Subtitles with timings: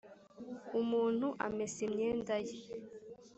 [0.81, 2.57] umuntu amesa imyenda ye.